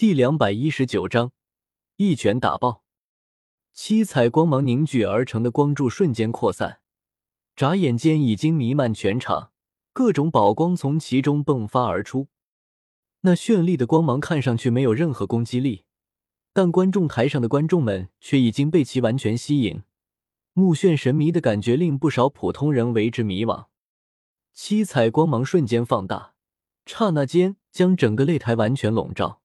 [0.00, 1.32] 第两百一十九章，
[1.96, 2.84] 一拳打爆！
[3.74, 6.80] 七彩光芒凝聚而成的光柱瞬间扩散，
[7.54, 9.52] 眨眼间已经弥漫全场，
[9.92, 12.28] 各种宝光从其中迸发而出。
[13.20, 15.84] 那绚丽的光芒看上去没有任何攻击力，
[16.54, 19.82] 但观众台上的观众们却已经被其完全吸引，
[20.54, 23.66] 目眩神迷的感觉令不少普通人为之迷惘。
[24.54, 26.32] 七彩光芒瞬间放大，
[26.86, 29.39] 刹那间将整个擂台完全笼罩。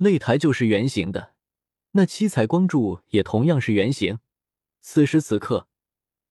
[0.00, 1.34] 擂台就是圆形的，
[1.90, 4.18] 那七彩光柱也同样是圆形。
[4.80, 5.68] 此时此刻，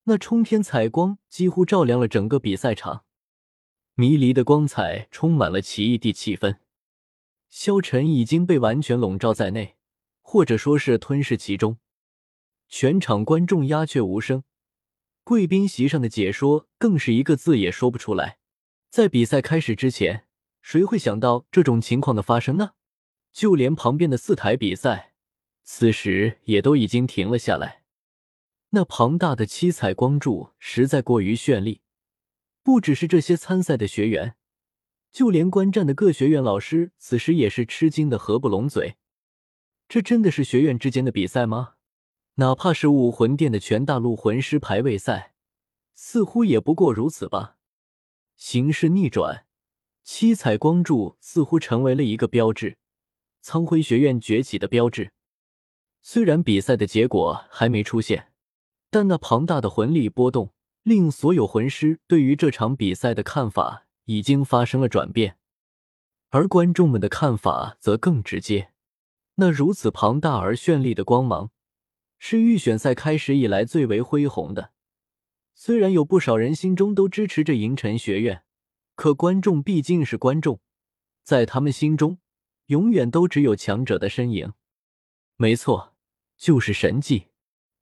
[0.06, 3.06] 那冲天彩光几乎照亮了整个比赛场，
[3.94, 6.58] 迷离的光彩充满了奇异的气氛。
[7.48, 9.76] 萧晨已经被完全笼罩在内，
[10.24, 11.78] 或者说是吞噬其中。
[12.68, 14.44] 全场观众鸦雀无声，
[15.24, 18.40] 贵宾席上的解说更是一个字也说不出来。
[18.90, 20.26] 在比赛开始之前，
[20.64, 22.72] 谁会想到这种情况的发生呢？
[23.32, 25.14] 就连旁边的四台比赛，
[25.64, 27.84] 此时也都已经停了下来。
[28.72, 31.82] 那庞大的七彩光柱实在过于绚丽，
[32.64, 34.36] 不只是这些参赛的学员，
[35.12, 38.98] 就连观战的各学院老师，此时也是吃惊的合不拢嘴。
[39.88, 41.76] 这真的是学院之间的比赛吗？
[42.36, 45.34] 哪怕是武魂殿的全大陆魂师排位赛，
[45.94, 47.58] 似乎也不过如此吧。
[48.38, 49.46] 形势逆转，
[50.04, 52.78] 七彩光柱似乎成为了一个标志。
[53.42, 55.12] 苍辉学院崛起的标志。
[56.02, 58.32] 虽然比赛的结果还没出现，
[58.90, 65.38] 但那庞大的魂力波动令所有魂师对于这场比赛的看法已经发生了转变，
[66.30, 68.72] 而观众们的看法则更直接。
[69.36, 71.52] 那如此庞大而绚丽的光芒，
[72.18, 74.72] 是预选赛开始以来最为恢宏的。
[75.54, 78.44] 虽然有不少人心中都支持着银尘学院，
[78.96, 80.62] 可观众毕竟是观众，
[81.24, 82.18] 在他们心中。
[82.70, 84.54] 永远都只有强者的身影，
[85.38, 85.96] 没错，
[86.38, 87.30] 就是神技。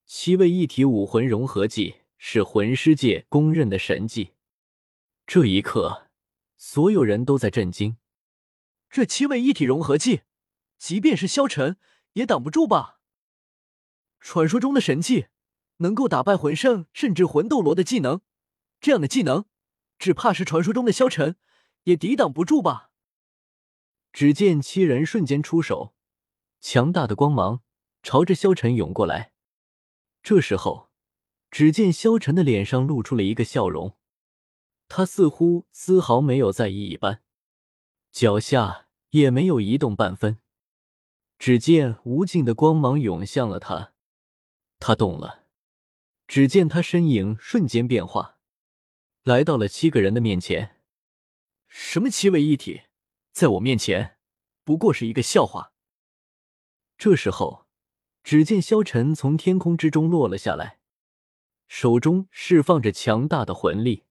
[0.05, 4.31] 七位一体武魂融合技是魂师界公认的神技。
[5.25, 6.07] 这一刻，
[6.55, 7.97] 所有人都在震惊。
[8.89, 10.21] 这七位一体融合技，
[10.77, 11.75] 即便是萧晨
[12.13, 13.01] 也挡不住吧？
[14.21, 15.27] 传说中的神技，
[15.77, 18.21] 能够打败魂圣甚至魂斗罗的技能，
[18.79, 19.43] 这样的技能，
[19.99, 21.35] 只怕是传说中的萧晨
[21.83, 22.86] 也抵挡不住吧？
[24.17, 25.93] 只见七人瞬间出手，
[26.59, 27.61] 强大的光芒
[28.01, 29.31] 朝着萧晨涌过来。
[30.23, 30.89] 这时候，
[31.51, 33.95] 只见萧晨的脸上露出了一个笑容，
[34.87, 37.21] 他似乎丝毫没有在意一般，
[38.11, 40.39] 脚下也没有移动半分。
[41.37, 43.93] 只见无尽的光芒涌向了他，
[44.79, 45.43] 他动了。
[46.27, 48.39] 只见他身影瞬间变化，
[49.21, 50.81] 来到了七个人的面前。
[51.67, 52.81] 什么七位一体？
[53.37, 54.17] 在我面前，
[54.63, 55.71] 不过是一个笑话。
[56.97, 57.67] 这时候，
[58.23, 60.79] 只见萧晨从天空之中落了下来，
[61.67, 64.05] 手中释放着强大的魂力，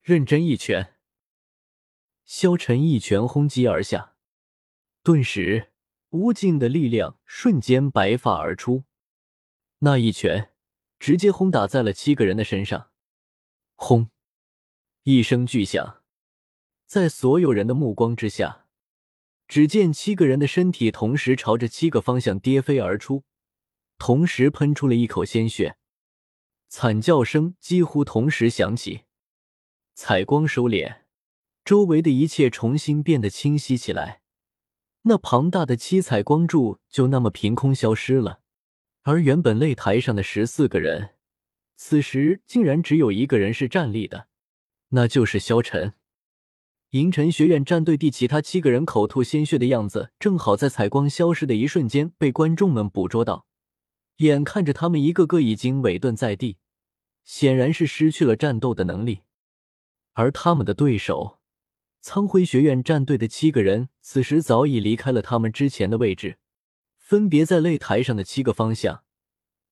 [0.00, 0.96] 认真一拳。
[2.24, 4.16] 萧晨一拳轰击而下，
[5.04, 5.72] 顿时
[6.08, 8.82] 无尽的力量瞬间白发而出，
[9.78, 10.52] 那一拳
[10.98, 12.90] 直接轰打在了七个人的身上。
[13.76, 14.10] 轰！
[15.04, 16.01] 一声巨响。
[16.92, 18.66] 在所有人的目光之下，
[19.48, 23.24] 只见七个人的身体同时朝着七个方向跌飞而出，
[23.96, 25.78] 同时喷出了一口鲜血，
[26.68, 29.04] 惨叫声几乎同时响起。
[29.94, 30.98] 彩光收敛，
[31.64, 34.20] 周围的一切重新变得清晰起来。
[35.04, 38.42] 那庞大的七彩光柱就那么凭空消失了，
[39.04, 41.14] 而原本擂台上的十四个人，
[41.74, 44.28] 此时竟然只有一个人是站立的，
[44.88, 45.94] 那就是萧晨。
[46.92, 53.46] 银尘学院战队第其他七个人口吐鲜血的样子，正好在彩光消失的一瞬间被观众们捕捉到。
[54.18, 56.58] 眼看着他们一个个已经萎顿在地，
[57.24, 59.20] 显然是失去了战斗的能力。
[60.12, 61.38] 而他们的对手
[62.02, 66.36] 苍辉学院战队的七个人，此时早已离开了他们之前的位置，
[66.98, 69.02] 分别在擂台上的七个方向。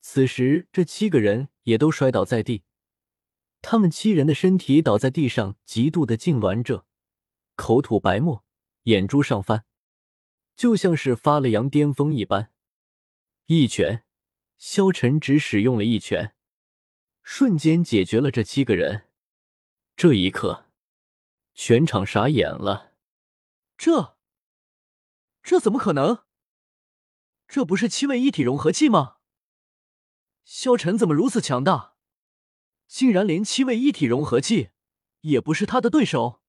[0.00, 2.62] 此时，这七个人也都摔倒在地，
[3.60, 6.86] 他们七人的身体倒在地上，极度的痉挛着。
[7.60, 8.42] 口吐白沫，
[8.84, 9.66] 眼珠上翻，
[10.56, 12.50] 就像是发了羊癫疯一般。
[13.44, 14.06] 一拳，
[14.56, 16.34] 萧晨只使用了一拳，
[17.22, 19.08] 瞬间解决了这七个人。
[19.94, 20.70] 这一刻，
[21.52, 22.94] 全场傻眼了。
[23.76, 24.16] 这，
[25.42, 26.24] 这怎么可能？
[27.46, 29.18] 这不是七位一体融合技吗？
[30.44, 31.96] 萧晨怎么如此强大？
[32.88, 34.70] 竟然连七位一体融合技
[35.20, 36.39] 也不是他的对手？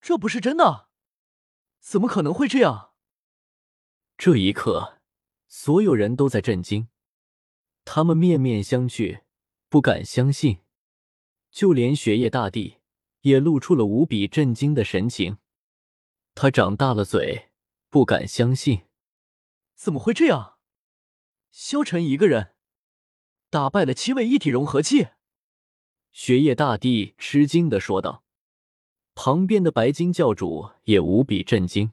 [0.00, 0.88] 这不是真的，
[1.80, 2.92] 怎么可能会这样？
[4.16, 5.00] 这一刻，
[5.46, 6.88] 所有人都在震惊，
[7.84, 9.22] 他们面面相觑，
[9.68, 10.60] 不敢相信。
[11.50, 12.78] 就连雪夜大帝
[13.22, 15.38] 也露出了无比震惊的神情，
[16.34, 17.50] 他张大了嘴，
[17.88, 18.86] 不敢相信：
[19.74, 20.58] 怎么会这样？
[21.50, 22.54] 萧晨一个人
[23.48, 25.08] 打败了七位一体融合器？
[26.12, 28.24] 雪夜大帝吃惊的说道。
[29.20, 31.90] 旁边的白金教主也无比震惊，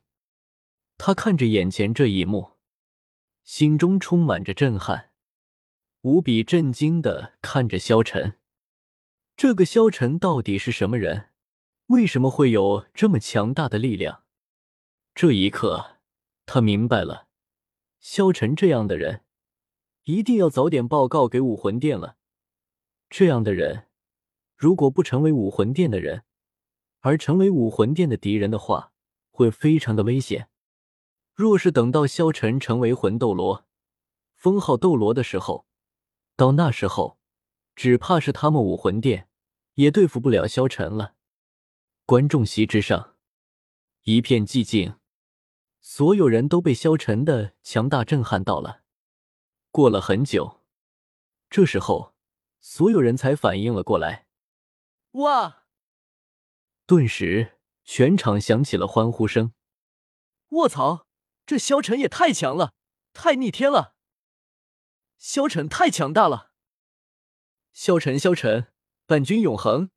[0.96, 2.52] 他看着眼前这一幕，
[3.44, 5.10] 心中充满着震撼，
[6.02, 8.38] 无比震惊的看着萧晨。
[9.36, 11.30] 这个萧晨到底是什么人？
[11.88, 14.22] 为什么会有这么强大的力量？
[15.16, 15.98] 这一刻，
[16.46, 17.26] 他明白了，
[18.00, 19.24] 萧晨这样的人，
[20.04, 22.18] 一定要早点报告给武魂殿了。
[23.10, 23.88] 这样的人，
[24.56, 26.22] 如果不成为武魂殿的人，
[27.06, 28.92] 而成为武魂殿的敌人的话，
[29.30, 30.50] 会非常的危险。
[31.36, 33.68] 若是等到萧晨成为魂斗罗，
[34.34, 35.68] 封号斗罗的时候，
[36.36, 37.20] 到那时候。
[37.76, 39.28] 只怕是他们武魂殿
[39.74, 41.16] 也对付不了萧晨了。
[42.06, 43.18] 观众席之上
[44.04, 44.96] 一片寂静，
[45.82, 48.84] 所有人都被萧晨的强大震撼到了。
[49.72, 50.62] 过了很久，
[51.50, 52.16] 这时候
[52.62, 54.26] 所有人才反应了过来。
[55.12, 55.65] 哇！
[56.88, 59.54] 顿时全场响起了欢呼声。
[60.50, 61.08] 卧槽，
[61.46, 62.74] 这萧晨也太强了，
[63.14, 63.96] 太逆天了！
[65.18, 66.52] 萧晨太强大了。
[67.74, 68.72] 萧晨，萧晨，
[69.08, 69.90] 伴君永恒。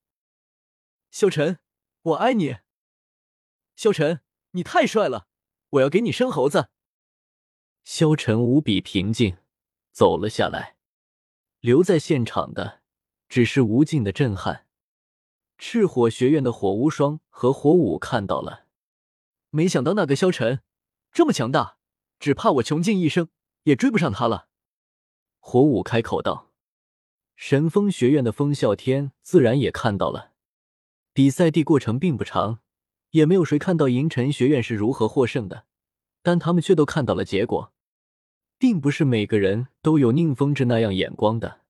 [1.11, 1.58] 萧晨，
[2.00, 2.58] 我爱你。
[3.76, 5.29] 萧晨，你太帅了，
[5.70, 6.70] 我要给你生猴子。
[7.84, 9.37] 萧晨无比平静，
[9.93, 10.76] 走了下来。
[11.61, 12.82] 留在现场的
[13.29, 14.68] 只是无尽的震撼。
[15.58, 18.66] 赤火学院的火无双和火舞看到了，
[19.50, 20.60] 没想到那个萧晨
[21.12, 21.78] 这么强大，
[22.20, 23.28] 只怕我穷尽一生
[23.64, 24.49] 也追不上他了。
[25.40, 26.46] 火舞开口道。
[27.34, 30.32] 神风学院的风啸天自然也看到了，
[31.12, 32.60] 比赛地过程并不长，
[33.10, 35.64] 也没有谁看到银尘学院是如何获胜的，
[36.22, 37.72] 但他们却都看到了结果，
[38.58, 41.60] 并不是每个人都有宁风致那样眼光的。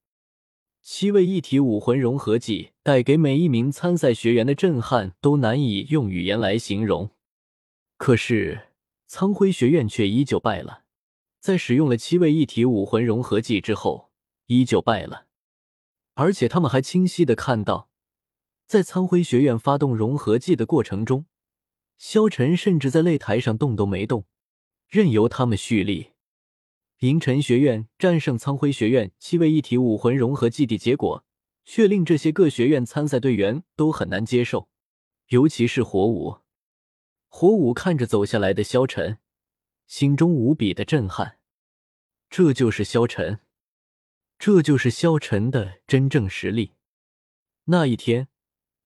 [0.91, 7.11] 七位一体武魂融合技带给每一名参赛学员的震撼都难以用语言来形容，
[7.99, 8.71] 可是
[9.07, 10.85] 苍辉学院却依旧败了，
[11.41, 14.11] 在使用了七位一体武魂融合技之后，
[14.47, 15.27] 依旧败了。
[16.15, 17.91] 而且他们还清晰的看到，
[18.67, 21.27] 在苍辉学院发动融合技的过程中，
[21.99, 24.25] 萧晨甚至在擂台上动都没动，
[24.89, 26.13] 任由他们蓄力。
[27.01, 31.25] 银尘学院战胜苍辉学院七位一体武魂融合技的结果，
[31.65, 34.69] 却令这些各学院参赛队员都很难接受，
[35.29, 36.39] 尤其是火舞。
[37.29, 39.19] 火舞看着走下来的萧晨，
[39.87, 41.39] 心中无比的震撼。
[42.29, 43.41] 这就是萧晨。
[44.37, 46.75] 这就是萧晨的真正实力。
[47.67, 48.29] 那一天，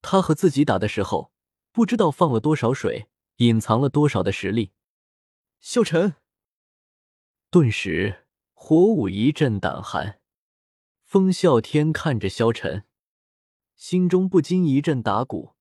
[0.03, 1.33] 他和自己打的时候，
[1.73, 4.73] 不知道放了多少水，隐藏了多少的实力。
[5.61, 6.17] 萧晨，
[7.53, 10.21] 顿时火舞一阵胆寒。
[11.05, 12.85] 风啸天看着萧晨，
[13.77, 15.53] 心中不禁一阵打鼓。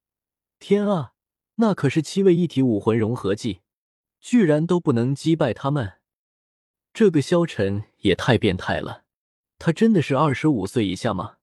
[0.57, 1.11] 天啊，
[1.55, 3.59] 那可是七位一体武魂融合技，
[4.21, 5.95] 居然都不能击败他们。
[6.93, 9.03] 这个萧晨也太变态了。
[9.59, 11.39] 他真的是二十五岁以下吗？